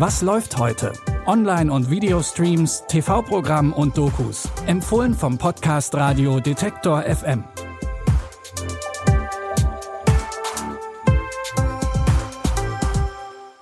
[0.00, 0.94] Was läuft heute?
[1.26, 4.48] Online- und Videostreams, TV-Programm und Dokus.
[4.64, 7.44] Empfohlen vom Podcast Radio Detektor FM.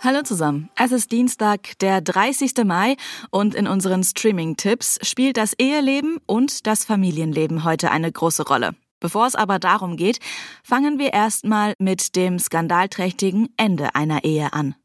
[0.00, 0.70] Hallo zusammen.
[0.76, 2.64] Es ist Dienstag, der 30.
[2.64, 2.94] Mai
[3.32, 8.76] und in unseren Streaming-Tipps spielt das Eheleben und das Familienleben heute eine große Rolle.
[9.00, 10.20] Bevor es aber darum geht,
[10.62, 14.76] fangen wir erstmal mit dem skandalträchtigen Ende einer Ehe an.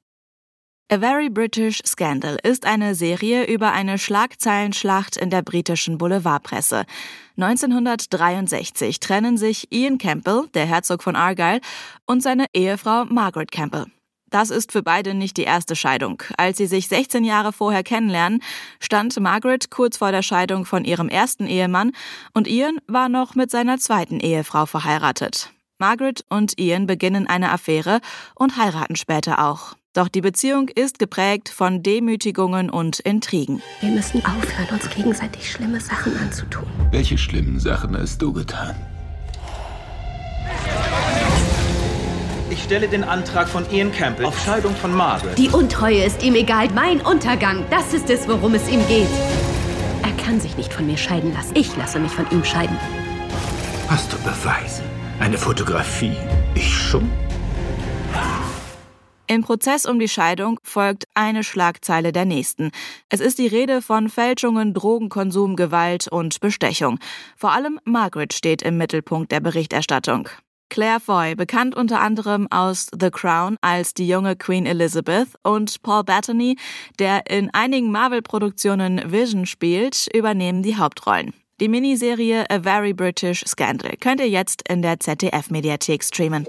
[0.89, 6.85] A Very British Scandal ist eine Serie über eine Schlagzeilenschlacht in der britischen Boulevardpresse.
[7.37, 11.61] 1963 trennen sich Ian Campbell, der Herzog von Argyle,
[12.05, 13.85] und seine Ehefrau Margaret Campbell.
[14.29, 16.21] Das ist für beide nicht die erste Scheidung.
[16.37, 18.41] Als sie sich 16 Jahre vorher kennenlernen,
[18.79, 21.93] stand Margaret kurz vor der Scheidung von ihrem ersten Ehemann
[22.33, 25.51] und Ian war noch mit seiner zweiten Ehefrau verheiratet.
[25.79, 27.99] Margaret und Ian beginnen eine Affäre
[28.35, 29.75] und heiraten später auch.
[29.93, 33.61] Doch die Beziehung ist geprägt von Demütigungen und Intrigen.
[33.79, 36.65] Wir müssen aufhören, uns gegenseitig schlimme Sachen anzutun.
[36.89, 38.75] Welche schlimmen Sachen hast du getan?
[42.49, 45.37] Ich stelle den Antrag von Ian Campbell auf Scheidung von Margaret.
[45.37, 46.69] Die Untreue ist ihm egal.
[46.73, 49.07] Mein Untergang, das ist es, worum es ihm geht.
[50.01, 51.55] Er kann sich nicht von mir scheiden lassen.
[51.55, 52.77] Ich lasse mich von ihm scheiden.
[53.87, 54.81] Hast du Beweise?
[55.19, 56.17] Eine Fotografie?
[56.55, 57.11] Ich schon?
[59.33, 62.69] Im Prozess um die Scheidung folgt eine Schlagzeile der nächsten.
[63.09, 66.99] Es ist die Rede von Fälschungen, Drogenkonsum, Gewalt und Bestechung.
[67.35, 70.29] Vor allem Margaret steht im Mittelpunkt der Berichterstattung.
[70.69, 76.03] Claire Foy, bekannt unter anderem aus The Crown als die junge Queen Elizabeth und Paul
[76.03, 76.55] Bettany,
[76.99, 81.33] der in einigen Marvel-Produktionen Vision spielt, übernehmen die Hauptrollen.
[81.59, 86.45] Die Miniserie A Very British Scandal könnt ihr jetzt in der ZDF-Mediathek streamen.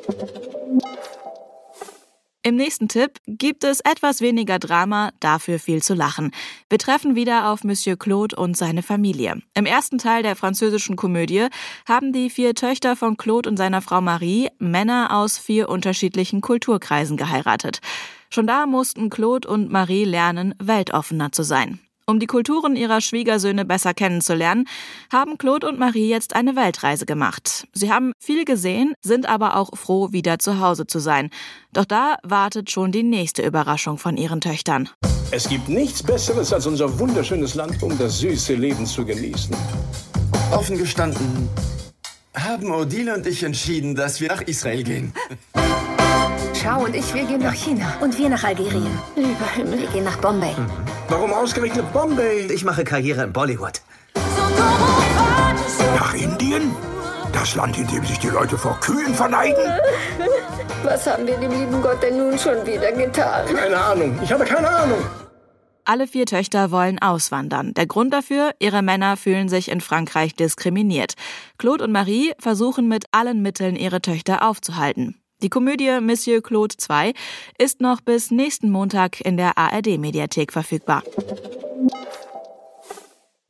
[2.47, 6.31] Im nächsten Tipp gibt es etwas weniger Drama, dafür viel zu lachen.
[6.69, 9.41] Wir treffen wieder auf Monsieur Claude und seine Familie.
[9.55, 11.47] Im ersten Teil der französischen Komödie
[11.89, 17.17] haben die vier Töchter von Claude und seiner Frau Marie Männer aus vier unterschiedlichen Kulturkreisen
[17.17, 17.81] geheiratet.
[18.29, 21.81] Schon da mussten Claude und Marie lernen, weltoffener zu sein.
[22.07, 24.67] Um die Kulturen ihrer Schwiegersöhne besser kennenzulernen,
[25.11, 27.67] haben Claude und Marie jetzt eine Weltreise gemacht.
[27.73, 31.31] Sie haben viel gesehen, sind aber auch froh, wieder zu Hause zu sein.
[31.73, 34.91] Doch da wartet schon die nächste Überraschung von ihren Töchtern.
[35.31, 39.57] Es gibt nichts Besseres als unser wunderschönes Land, um das süße Leben zu genießen.
[40.53, 41.49] Offen gestanden,
[42.35, 45.15] haben Odile und ich entschieden, dass wir nach Israel gehen.
[46.65, 47.95] Schau und ich, wir gehen nach China.
[48.01, 48.99] Und wir nach Algerien.
[49.17, 49.81] Lieber Himmel.
[49.81, 50.55] Wir gehen nach Bombay.
[51.09, 52.47] Warum ausgerechnet Bombay?
[52.51, 53.83] Ich mache Karriere in Bollywood.
[55.95, 56.75] Nach Indien?
[57.35, 59.63] Das Land, in dem sich die Leute vor Kühen verneigen?
[60.83, 63.45] Was haben wir dem lieben Gott denn nun schon wieder getan?
[63.55, 64.19] Keine Ahnung.
[64.23, 65.05] Ich habe keine Ahnung.
[65.85, 67.75] Alle vier Töchter wollen auswandern.
[67.75, 71.13] Der Grund dafür, ihre Männer fühlen sich in Frankreich diskriminiert.
[71.59, 75.21] Claude und Marie versuchen mit allen Mitteln, ihre Töchter aufzuhalten.
[75.45, 77.13] Die Komödie Monsieur Claude 2
[77.59, 81.03] ist noch bis nächsten Montag in der ARD-Mediathek verfügbar.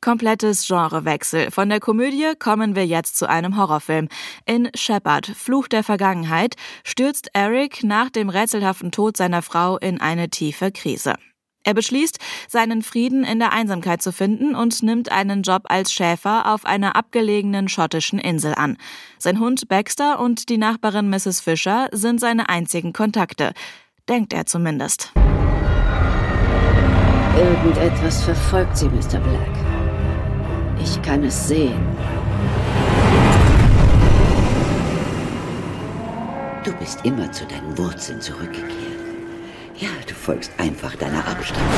[0.01, 1.51] Komplettes Genrewechsel.
[1.51, 4.09] Von der Komödie kommen wir jetzt zu einem Horrorfilm.
[4.45, 10.29] In Shepard, Fluch der Vergangenheit, stürzt Eric nach dem rätselhaften Tod seiner Frau in eine
[10.29, 11.13] tiefe Krise.
[11.65, 16.53] Er beschließt, seinen Frieden in der Einsamkeit zu finden und nimmt einen Job als Schäfer
[16.53, 18.77] auf einer abgelegenen schottischen Insel an.
[19.17, 21.41] Sein Hund Baxter und die Nachbarin Mrs.
[21.41, 23.53] Fisher sind seine einzigen Kontakte.
[24.07, 25.11] Denkt er zumindest.
[27.35, 29.19] Irgendetwas verfolgt sie, Mr.
[29.19, 29.49] Black.
[30.79, 31.83] Ich kann es sehen.
[36.63, 38.94] Du bist immer zu deinen Wurzeln zurückgekehrt.
[39.77, 41.69] Ja, du folgst einfach deiner Abstammung.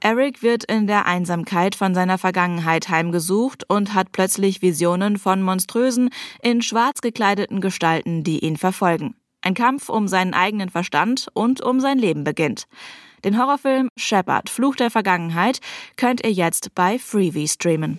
[0.00, 6.08] Eric wird in der Einsamkeit von seiner Vergangenheit heimgesucht und hat plötzlich Visionen von monströsen,
[6.40, 9.16] in schwarz gekleideten Gestalten, die ihn verfolgen.
[9.42, 12.66] Ein Kampf um seinen eigenen Verstand und um sein Leben beginnt.
[13.24, 15.58] Den Horrorfilm Shepard, Fluch der Vergangenheit
[15.96, 17.98] könnt ihr jetzt bei Freevee streamen.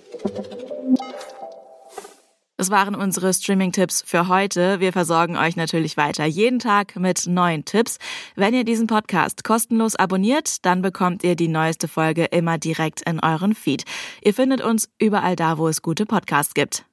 [2.60, 4.82] Das waren unsere Streaming-Tipps für heute.
[4.82, 8.00] Wir versorgen euch natürlich weiter jeden Tag mit neuen Tipps.
[8.36, 13.22] Wenn ihr diesen Podcast kostenlos abonniert, dann bekommt ihr die neueste Folge immer direkt in
[13.22, 13.86] euren Feed.
[14.22, 16.84] Ihr findet uns überall da, wo es gute Podcasts gibt.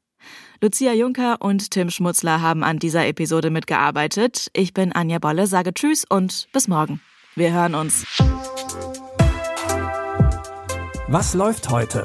[0.61, 4.47] Lucia Juncker und Tim Schmutzler haben an dieser Episode mitgearbeitet.
[4.53, 7.01] Ich bin Anja Bolle, sage Tschüss und bis morgen.
[7.35, 8.07] Wir hören uns.
[11.09, 12.05] Was läuft heute?